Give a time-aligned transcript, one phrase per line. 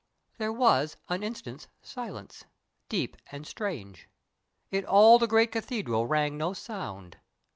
[0.39, 4.09] There was an instant's silence—deep and strange;
[4.71, 7.17] In all the great cathedral rang no sound.